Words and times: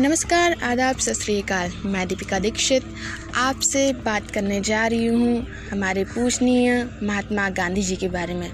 नमस्कार, 0.00 0.52
आदाब, 0.62 0.98
सत 0.98 1.30
मैं 1.86 2.08
दीपिका 2.08 2.38
दीक्षित 2.38 2.82
आपसे 3.34 3.92
बात 3.92 4.30
करने 4.30 4.60
जा 4.60 4.86
रही 4.86 5.06
हूँ 5.06 5.46
हमारे 5.70 6.04
पूजनीय 6.04 6.88
महात्मा 7.02 7.48
गांधी 7.48 7.82
जी 7.82 7.96
के 7.96 8.08
बारे 8.08 8.34
में। 8.34 8.52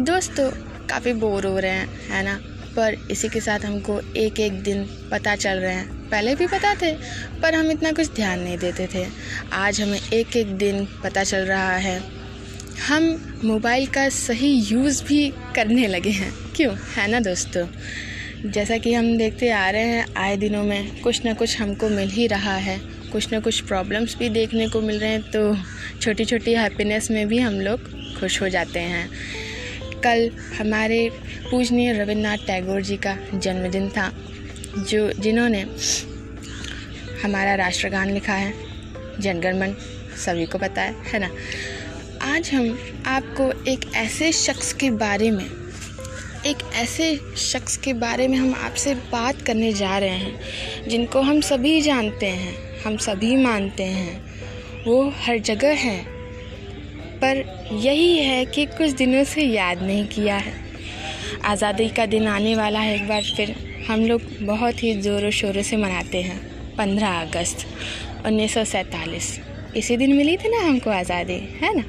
दोस्तों, 0.00 0.50
काफ़ी 0.86 1.12
बोर 1.12 1.46
हो 1.46 1.58
रहे 1.58 1.70
हैं, 1.70 2.08
है 2.08 2.24
ना? 2.24 2.40
पर 2.76 3.08
इसी 3.10 3.28
के 3.28 3.40
साथ 3.40 3.60
हमको 3.60 4.00
एक 4.00 4.40
एक 4.40 4.62
दिन 4.62 4.84
पता 5.10 5.36
चल 5.36 5.58
रहे 5.58 5.74
हैं। 5.74 6.10
पहले 6.10 6.34
भी 6.34 6.46
पता 6.46 6.74
थे, 6.74 6.92
पर 7.42 7.54
हम 7.54 7.70
इतना 7.70 7.92
कुछ 7.92 8.14
ध्यान 8.14 8.40
नहीं 8.40 8.58
देते 8.58 8.88
थे। 8.94 9.06
आज 9.52 9.80
हमें 9.80 10.00
एक 10.12 10.36
एक 10.36 10.46
दिन 10.46 10.88
पता 11.04 11.24
चल 11.24 11.38
रहा 11.38 11.76
है। 11.76 12.02
हम 12.88 13.32
मोबाइल 13.44 13.86
का 13.86 14.08
सही 14.08 14.48
यूज़ 14.48 15.04
भी 15.04 15.32
करने 15.56 15.88
लगे 15.88 16.10
हैं। 16.10 16.34
क्यों? 16.56 16.76
है 16.96 17.10
ना, 17.10 17.20
दोस्तों? 17.20 17.66
जैसा 18.44 18.76
कि 18.76 18.92
हम 18.94 19.16
देखते 19.18 19.48
आ 19.50 19.68
रहे 19.70 19.82
हैं, 19.82 20.06
आए 20.16 20.36
दिनों 20.36 20.62
में 20.64 21.00
कुछ 21.00 21.24
ना 21.24 21.34
कुछ 21.34 21.60
हमको 21.60 21.88
मिल 21.88 22.08
ही 22.10 22.26
रहा 22.26 22.54
है। 22.54 22.78
कुछ 23.12 23.32
ना 23.32 23.40
कुछ 23.40 23.60
प्रॉब्लम्स 23.60 24.16
भी 24.18 24.28
देखने 24.28 24.68
को 24.68 24.80
मिल 24.80 24.98
रहे 25.00 25.10
हैं 25.10 25.30
तो 25.30 25.54
छोटी 26.00 26.24
छोटी 26.24 26.54
हैप्पीनेस 26.54 27.10
में 27.10 27.26
भी 27.28 27.38
हम 27.38 27.60
लोग 27.60 27.80
खुश 28.20 28.40
हो 28.42 28.48
जाते 28.48 28.80
हैं। 28.80 29.08
कल 30.04 30.30
हमारे 30.58 31.08
पूजनीय 31.50 31.92
रविन्द्रनाथ 31.92 32.46
टैगोर 32.46 32.82
जी 32.82 32.96
का 32.96 33.16
जन्मदिन 33.34 33.88
था, 33.88 34.10
जो 34.78 35.10
जिन्होंने 35.12 35.64
हमारा 37.24 37.54
राष्ट्रगान 37.54 38.10
लिखा 38.10 38.34
है, 38.34 38.52
जनगणमन, 39.20 39.76
सभी 40.26 40.46
को 40.46 40.58
पता 40.58 40.82
है 40.82 40.94
है 41.04 41.18
ना? 41.18 41.30
आज 42.34 42.50
हम 42.54 42.78
आपको 43.06 43.50
एक 43.70 43.90
ऐसे 43.94 44.32
शख्स 44.32 44.72
के 44.72 44.90
बारे 44.90 45.30
में 45.30 45.61
एक 46.46 46.62
ऐसे 46.74 47.14
शख्स 47.38 47.76
के 47.76 47.92
बारे 47.92 48.26
में 48.28 48.36
हम 48.38 48.54
आपसे 48.54 48.94
बात 48.94 49.42
करने 49.42 49.72
जा 49.72 49.98
रहे 49.98 50.08
हैं, 50.10 50.88
जिनको 50.88 51.20
हम 51.20 51.40
सभी 51.40 51.80
जानते 51.80 52.26
हैं, 52.26 52.54
हम 52.84 52.96
सभी 52.96 53.36
मानते 53.36 53.82
हैं। 53.82 54.84
वो 54.86 55.02
हर 55.16 55.38
जगह 55.38 55.74
है, 55.74 55.98
पर 57.16 57.44
यही 57.82 58.16
है 58.18 58.44
कि 58.44 58.64
कुछ 58.68 58.90
दिनों 58.90 59.22
से 59.24 59.42
याद 59.42 59.82
नहीं 59.82 60.06
किया 60.06 60.36
है। 60.36 60.54
आज़ादी 61.44 61.88
का 61.88 62.06
दिन 62.06 62.26
आने 62.26 62.54
वाला 62.54 62.80
है, 62.80 62.94
एक 62.94 63.08
बार 63.08 63.22
फिर 63.36 63.54
हम 63.88 64.00
लोग 64.00 64.22
बहुत 64.42 64.82
ही 64.82 64.94
ज़ोरों 65.00 65.30
शोरों 65.30 65.62
से 65.62 65.76
मनाते 65.76 66.22
हैं, 66.22 66.38
पंद्रह 66.76 67.20
अगस्त, 67.20 67.66
उन्नीस 68.26 68.54
सौ 68.54 68.64
सैंतालीस। 68.64 69.38
इसी 69.76 69.96
दिन 69.96 70.16
मिली 70.16 70.36
थी 70.36 70.48
ना 70.48 70.66
हमको 70.66 70.90
आज़ादी, 70.90 71.38
है 71.62 71.76
ना? 71.76 71.84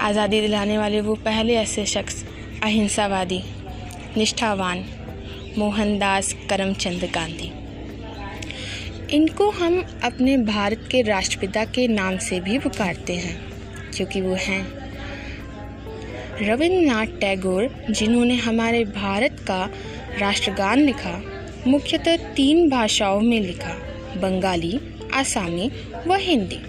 आज़ादी 0.00 0.40
दिलाने 0.40 0.78
वाले 0.78 1.00
वो 1.00 1.14
पहले 1.14 1.54
ऐसे 1.54 1.86
शख्स 1.86 2.24
अहिंसावादी, 2.64 3.40
निष्ठावान, 4.16 4.84
मोहनदास 5.58 6.36
करमचंद 6.50 7.10
गांधी। 7.14 7.52
इनको 9.16 9.50
हम 9.50 10.00
अपने 10.04 10.36
भारत 10.36 10.88
के 10.90 11.02
राष्ट्रपिता 11.02 11.64
के 11.64 11.88
नाम 11.88 12.16
से 12.16 12.40
भी 12.40 12.58
पुकारते 12.58 13.12
हैं, 13.12 13.40
क्योंकि 13.96 14.20
वो 14.20 14.34
हैं। 14.34 14.66
रविन्द्रनाथ 16.42 17.06
टैगोर, 17.06 17.84
जिन्होंने 17.90 18.34
हमारे 18.34 18.84
भारत 18.84 19.44
का 19.48 19.70
राष्ट्रगान 20.18 20.78
लिखा, 20.78 21.22
मुख्यतः 21.66 22.16
तीन 22.16 22.70
भाषाओं 22.70 23.20
में 23.20 23.40
लिखा, 23.40 23.72
बंगाली, 24.16 24.80
आसामी 25.14 25.70
व 26.06 26.14
हिंदी। 26.14 26.60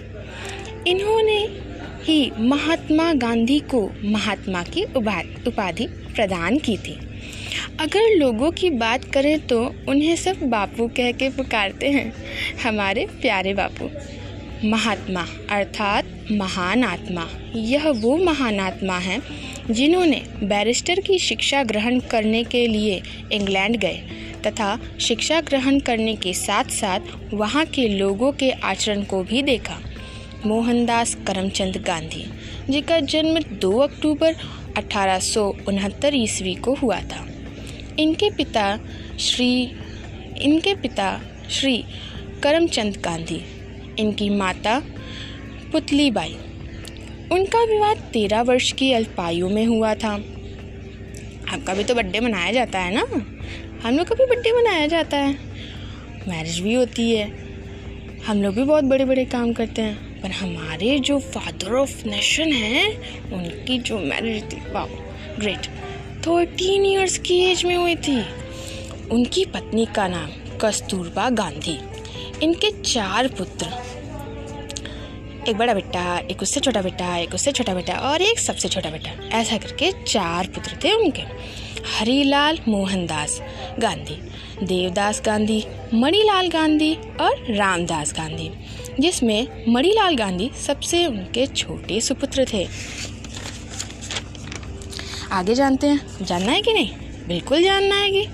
इन्होंने 0.90 1.65
ही 2.06 2.30
महात्मा 2.40 3.12
गांधी 3.14 3.58
को 3.70 3.80
महात्मा 4.04 4.62
की 4.64 4.82
उपाधि 4.94 5.86
प्रदान 5.86 6.58
की 6.58 6.76
थी। 6.76 6.92
अगर 7.80 8.14
लोगों 8.16 8.50
की 8.50 8.70
बात 8.72 9.04
करें 9.04 9.38
तो 9.46 9.58
उन्हें 9.88 10.14
सब 10.16 10.42
बापू 10.42 10.86
कह 10.88 11.10
के 11.12 11.28
पुकारते 11.28 11.90
हैं, 11.90 12.12
हमारे 12.64 13.06
प्यारे 13.22 13.54
बापू। 13.54 13.88
महात्मा 14.64 15.26
अर्थात 15.50 16.04
महान 16.32 16.84
आत्मा। 16.84 17.26
यह 17.56 17.88
वो 17.92 18.16
महान 18.16 18.60
आत्मा 18.60 18.98
है 18.98 19.20
जिन्होंने 19.70 20.22
बैरिस्टर 20.42 21.00
की 21.00 21.18
शिक्षा 21.18 21.62
ग्रहण 21.64 21.98
करने 22.10 22.44
के 22.44 22.66
लिए 22.66 23.02
इंग्लैंड 23.32 23.76
गए 23.76 24.00
तथा 24.46 24.78
शिक्षा 25.00 25.40
ग्रहण 25.40 25.78
करने 25.80 26.14
के 26.16 26.32
साथ 26.34 26.70
साथ 26.72 27.34
वहाँ 27.34 27.64
के 27.66 27.88
लोगों 27.88 28.32
के 28.32 28.50
आचरण 28.50 29.02
को 29.04 29.22
भी 29.24 29.42
देखा। 29.42 29.78
मोहनदास 30.44 31.14
करमचंद 31.26 31.76
गांधी 31.76 32.24
जी 32.70 32.80
का 32.80 32.98
जन्म 33.02 33.38
2 33.60 33.72
अक्टूबर 33.80 34.34
अठारह 34.76 35.18
सौ 35.18 35.44
उनहत्तर 35.68 36.14
ईस्वी 36.14 36.54
को 36.54 36.74
हुआ 36.74 37.00
था। 37.02 37.26
इनके 37.98 38.30
पिता 38.30 38.64
श्री, 39.18 39.62
इनके 40.38 40.74
पिता 40.74 41.08
श्री 41.50 41.84
करमचंद 42.42 42.96
गांधी, 42.96 43.40
इनकी 43.98 44.28
माता 44.30 44.78
पुतली 45.72 46.10
बाई 46.10 46.36
उनका 47.32 47.64
विवाह 47.64 47.94
तेरह 48.12 48.42
वर्ष 48.42 48.72
की 48.72 48.92
अल्पायु 48.92 49.48
में 49.48 49.64
हुआ 49.66 49.94
था। 49.94 50.14
आपका 51.52 51.74
भी 51.74 51.84
तो 51.84 51.94
बर्थडे 51.94 52.20
मनाया 52.20 52.52
जाता 52.52 52.78
है 52.78 52.94
ना? 52.94 53.06
हम 53.84 53.96
लोग 53.96 54.06
का 54.08 54.14
भी 54.14 54.26
बर्थडे 54.26 54.52
मनाया 54.52 54.86
जाता 54.86 55.16
है। 55.16 55.34
मैरिज 56.28 56.58
भी 56.60 56.74
होती 56.74 57.10
है। 57.10 57.30
हम 58.26 58.42
लोग 58.42 58.54
भी 58.54 58.62
बहुत 58.62 58.84
बड़े 58.84 59.04
बड़े 59.04 59.24
काम 59.24 59.52
करते 59.52 59.82
हैं। 59.82 60.05
पर 60.22 60.30
हमारे 60.30 60.98
जो 60.98 61.18
फादर 61.18 61.74
ऑफ़ 61.74 62.06
नेशन 62.06 62.52
हैं, 62.52 62.86
उनकी 63.32 63.78
जो 63.78 63.98
मैरिज 63.98 64.42
थी 64.42 64.56
वाह 64.72 64.86
ग्रेट 65.40 65.66
थर्टीन 66.26 66.86
ईयर्स 66.86 67.18
की 67.18 67.38
एज 67.40 67.64
में 67.64 67.76
हुई 67.76 67.94
थी। 67.94 68.20
उनकी 69.10 69.44
पत्नी 69.44 69.86
का 69.86 70.08
नाम 70.08 70.30
कस्तूरबा 70.58 71.28
गांधी। 71.30 71.78
इनके 72.42 72.70
चार 72.82 73.28
पुत्र 73.28 73.66
एक 75.48 75.56
बड़ा 75.56 75.74
बेटा, 75.74 76.18
एक 76.30 76.42
उससे 76.42 76.60
छोटा 76.60 76.82
बेटा, 76.82 77.16
एक 77.16 77.34
उससे 77.34 77.52
छोटा 77.52 77.74
बेटा 77.74 77.94
और 77.94 78.22
एक 78.22 78.38
सबसे 78.38 78.68
छोटा 78.68 78.90
बेटा। 78.90 79.10
ऐसा 79.38 79.56
करके 79.56 79.92
चार 80.04 80.46
पुत्र 80.46 80.78
थे 80.84 80.92
उनके। 80.92 81.22
हरीलाल 81.98 82.58
मोहनदास 82.68 83.40
गांधी, 83.78 84.16
देवदास 84.66 85.22
गांधी, 85.26 85.64
मणिलाल 85.94 86.48
गांधी 86.48 86.94
और 86.94 87.54
रामदास 87.54 88.12
गांधी, 88.16 88.50
जिसमें 89.00 89.64
मणिलाल 89.68 90.16
गांधी 90.16 90.50
सबसे 90.66 91.06
उनके 91.06 91.46
छोटे 91.46 92.00
सुपुत्र 92.00 92.46
थे। 92.52 92.66
आगे 95.32 95.54
जानते 95.54 95.86
हैं, 95.86 96.00
जानना 96.22 96.52
है 96.52 96.62
कि 96.62 96.72
नहीं? 96.72 96.90
बिल्कुल 97.28 97.62
जानना 97.62 97.94
है 97.94 98.10
कि 98.10 98.26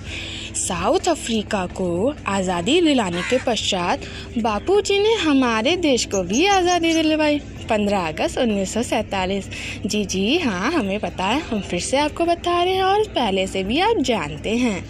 साउथ 0.62 1.08
अफ्रीका 1.08 1.64
को 1.76 2.14
आज़ादी 2.28 2.80
दिलाने 2.80 3.22
के 3.22 3.38
पश्चात 3.46 4.00
बापूजी 4.38 4.98
ने 4.98 5.14
हमारे 5.20 5.76
देश 5.78 6.04
को 6.04 6.22
भी 6.22 6.46
आज़ादी 6.46 6.92
दिलवाई। 6.94 7.38
15 7.70 8.06
अगस्त 8.08 8.38
उन्नीस 8.38 8.74
सौ 8.74 8.82
सैंतालीस। 8.82 9.48
जी 9.86 10.04
जी 10.04 10.38
हाँ 10.38 10.70
हमें 10.72 10.98
पता 11.00 11.24
है, 11.24 11.40
हम 11.40 11.60
फिर 11.60 11.80
से 11.80 11.98
आपको 11.98 12.24
बता 12.24 12.62
रहे 12.62 12.74
हैं 12.74 12.82
और 12.84 13.02
पहले 13.08 13.46
से 13.46 13.62
भी 13.64 13.80
आप 13.80 13.96
जानते 14.00 14.56
हैं। 14.56 14.84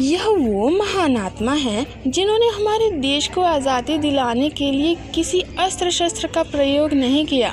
यह 0.00 0.26
वो 0.26 0.68
महान 0.70 1.16
आत्मा 1.16 1.54
है 1.54 1.86
जिन्होंने 2.06 2.48
हमारे 2.50 2.90
देश 2.90 3.28
को 3.28 3.42
आज़ादी 3.42 3.98
दिलाने 3.98 4.48
के 4.50 4.70
लिए 4.72 4.94
किसी 5.14 5.40
अस्त्र 5.58 5.90
शस्त्र 5.90 6.28
का 6.34 6.42
प्रयोग 6.42 6.92
नहीं 6.94 7.24
किया। 7.26 7.50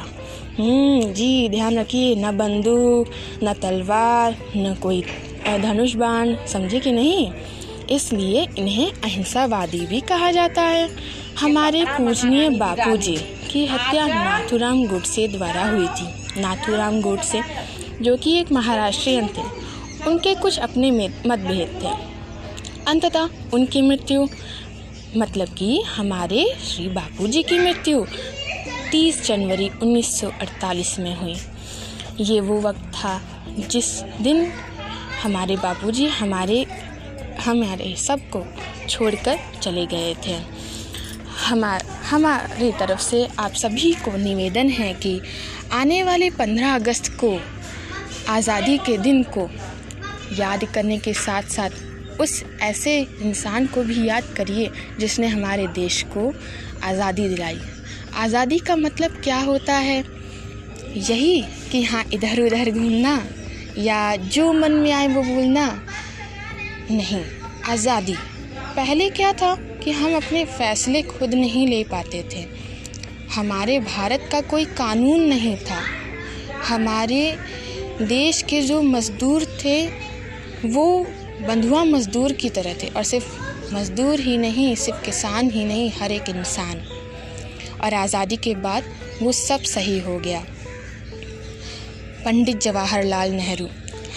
हम्म 0.59 1.13
जी, 1.13 1.49
ध्यान 1.49 1.77
रखिए, 1.79 2.15
न 2.15 2.37
बंदूक, 2.37 3.09
न 3.43 3.53
तलवार, 3.53 4.37
न 4.57 4.73
कोई 4.81 5.03
धनुष 5.47 5.93
बाण 5.95 6.35
समझे 6.47 6.79
कि 6.79 6.91
नहीं? 6.91 7.31
इसलिए 7.91 8.47
इन्हें 8.57 8.91
अहिंसावादी 8.93 9.79
भी 9.79 9.99
कहा 10.01 10.31
जाता 10.31 10.61
है। 10.61 10.89
हमारे 11.39 11.83
पूजनीय 11.87 12.49
बापूजी 12.49 13.15
की 13.51 13.65
हत्या 13.65 14.05
नाथुराम 14.07 14.85
गुडसे 14.87 15.27
द्वारा 15.27 15.67
हुई 15.69 15.87
थी। 15.87 16.41
नाथुराम 16.41 17.01
गुडसे, 17.01 17.41
जो 18.01 18.15
कि 18.15 18.37
एक 18.39 18.51
महाराष्ट्रियन 18.51 19.27
थे 19.27 19.45
उनके 20.07 20.35
कुछ 20.35 20.59
अपने 20.59 20.91
मतभेद 21.27 21.79
थे। 21.83 21.95
अंततः 22.87 23.29
उनकी 23.53 23.81
मृत्यु 23.81 24.27
मतलब 25.17 25.47
कि 25.49 25.81
हमारे 25.87 26.45
श्री 26.65 26.87
बापू 26.89 27.27
जी 27.27 27.43
की 27.43 27.59
मृत्यु 27.59 28.05
30 28.91 29.25
जनवरी 29.27 29.69
1948 29.83 30.97
में 30.99 31.15
हुई। 31.15 31.35
ये 32.19 32.39
वो 32.41 32.59
वक्त 32.61 32.91
था 32.95 33.19
जिस 33.69 33.89
दिन 34.21 34.45
हमारे 35.23 35.55
बापूजी 35.55 36.07
हमारे 36.07 36.65
हमारे 37.39 37.95
सबको 37.97 38.43
छोड़कर 38.89 39.39
चले 39.61 39.85
गए 39.85 40.13
थे। 40.25 40.35
हमार 41.45 41.83
हमारी 42.09 42.71
तरफ़ 42.71 42.99
से 42.99 43.25
आप 43.39 43.53
सभी 43.53 43.93
को 44.05 44.15
निवेदन 44.17 44.69
है 44.69 44.93
कि 44.93 45.19
आने 45.73 46.01
वाले 46.03 46.29
15 46.29 46.75
अगस्त 46.75 47.11
को, 47.19 47.39
आज़ादी 48.29 48.77
के 48.77 48.97
दिन 48.97 49.23
को 49.23 49.49
याद 50.33 50.65
करने 50.65 50.97
के 50.97 51.13
साथ 51.13 51.43
साथ 51.43 52.19
उस 52.21 52.43
ऐसे 52.61 52.99
इंसान 53.21 53.67
को 53.67 53.83
भी 53.83 54.07
याद 54.07 54.23
करिए 54.37 54.69
जिसने 54.99 55.27
हमारे 55.27 55.67
देश 55.67 56.01
को 56.13 56.31
आज़ादी 56.83 57.27
दिलाई। 57.29 57.59
आज़ादी 58.15 58.59
का 58.59 58.75
मतलब 58.75 59.21
क्या 59.23 59.39
होता 59.39 59.73
है? 59.73 60.03
यही 60.97 61.41
कि 61.71 61.83
हाँ 61.83 62.03
इधर 62.13 62.41
उधर 62.41 62.71
घूमना 62.71 63.17
या 63.77 64.15
जो 64.15 64.51
मन 64.53 64.71
में 64.71 64.91
आए 64.91 65.07
वो 65.07 65.21
बोलना 65.23 65.65
नहीं, 66.91 67.23
आज़ादी। 67.69 68.15
पहले 68.75 69.09
क्या 69.09 69.33
था 69.33 69.53
कि 69.83 69.91
हम 69.91 70.15
अपने 70.15 70.45
फैसले 70.45 71.01
खुद 71.01 71.33
नहीं 71.33 71.67
ले 71.67 71.83
पाते 71.83 72.23
थे। 72.33 72.45
हमारे 73.35 73.79
भारत 73.79 74.29
का 74.31 74.41
कोई 74.41 74.65
कानून 74.65 75.21
नहीं 75.21 75.55
था। 75.57 75.81
हमारे 76.67 77.37
देश 78.01 78.41
के 78.41 78.61
जो 78.61 78.81
मज़दूर 78.81 79.45
थे, 79.65 79.87
वो 80.65 81.05
बंधुआ 81.41 81.83
मज़दूर 81.83 82.31
की 82.31 82.49
तरह 82.49 82.73
थे। 82.73 82.87
और 82.87 83.03
सिर्फ़ 83.03 83.73
मज़दूर 83.73 84.19
ही 84.19 84.37
नहीं, 84.37 84.75
सिर्फ़ 84.75 85.03
किसान 85.05 85.49
ही 85.49 85.65
नहीं, 85.65 85.91
हर 85.91 86.11
एक 86.11 86.29
इंसान। 86.29 86.81
और 87.83 87.93
आज़ादी 87.93 88.37
के 88.37 88.55
बाद 88.55 88.83
वो 89.21 89.31
सब 89.31 89.59
सही 89.59 89.99
हो 89.99 90.17
गया। 90.19 90.43
पंडित 92.27 92.57
जवाहरलाल 92.61 93.31
नेहरू, 93.31 93.67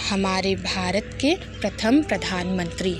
हमारे 0.09 0.55
भारत 0.55 1.09
के 1.21 1.33
प्रथम 1.35 2.01
प्रधानमंत्री। 2.03 2.91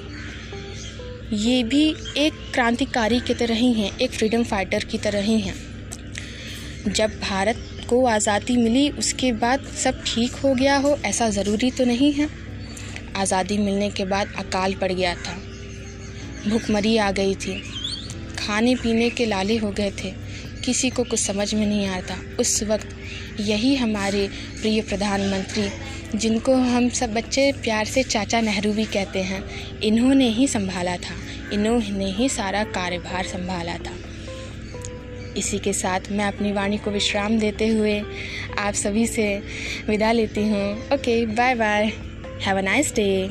ये 1.33 1.63
भी 1.63 1.81
एक 2.17 2.33
क्रांतिकारी 2.53 3.19
की 3.19 3.33
तरह 3.33 3.53
ही 3.53 3.73
हैं, 3.73 3.97
एक 3.97 4.11
फ्रीडम 4.11 4.43
फाइटर 4.43 4.83
की 4.83 4.97
तरह 4.97 5.21
ही 5.21 5.39
हैं। 5.39 5.55
जब 6.87 7.19
भारत 7.19 7.87
को 7.89 8.05
आज़ादी 8.05 8.57
मिली, 8.57 8.89
उसके 8.89 9.31
बाद 9.31 9.65
सब 9.83 10.01
ठीक 10.07 10.35
हो 10.35 10.53
गया 10.53 10.77
हो, 10.77 10.97
ऐसा 11.05 11.29
ज़रूरी 11.29 11.71
तो 11.71 11.85
नहीं 11.85 12.13
है। 12.13 12.29
आज़ादी 13.15 13.57
मिलने 13.57 13.89
के 13.89 14.05
बाद 14.05 14.33
अकाल 14.37 14.73
पड़ 14.73 14.91
गया 14.91 15.15
था। 15.15 15.35
भूखमरी 16.49 16.97
आ 16.97 17.11
गई 17.11 17.35
थी। 17.35 17.61
खाने 18.39 18.75
पीने 18.75 19.09
के 19.09 19.25
लाले 19.25 19.57
हो 19.57 19.71
गए 19.71 19.91
थे। 20.03 20.13
किसी 20.65 20.89
को 20.89 21.03
कुछ 21.03 21.19
समझ 21.19 21.53
में 21.53 21.65
नहीं 21.65 21.87
आता। 21.87 22.15
उस 22.39 22.63
वक्त 22.63 22.95
यही 23.39 23.75
हमारे 23.75 24.27
प्रिय 24.61 24.81
प्रधानमंत्री, 24.81 25.69
जिनको 26.17 26.55
हम 26.55 26.89
सब 26.89 27.13
बच्चे 27.13 27.51
प्यार 27.51 27.85
से 27.85 28.03
चाचा 28.03 28.41
नेहरू 28.41 28.73
भी 28.73 28.85
कहते 28.85 29.21
हैं। 29.21 29.43
इन्होंने 29.79 30.29
ही 30.29 30.47
संभाला 30.47 30.97
था। 30.97 31.15
इन्होंने 31.53 32.11
ही 32.11 32.29
सारा 32.29 32.63
कार्यभार 32.63 33.23
संभाला 33.23 33.73
था। 33.73 33.93
इसी 35.37 35.59
के 35.59 35.73
साथ 35.73 35.99
मैं 36.11 36.25
अपनी 36.25 36.51
वाणी 36.51 36.77
को 36.77 36.91
विश्राम 36.91 37.39
देते 37.39 37.67
हुए 37.67 38.03
आप 38.59 38.73
सभी 38.73 39.07
से 39.07 39.43
विदा 39.89 40.11
लेती 40.11 40.41
हूँ। 40.41 40.89
Okay 40.93 41.25
bye 41.25 41.55
bye 41.55 41.91
have 42.41 42.57
a 42.57 42.61
nice 42.61 42.95
day 42.95 43.29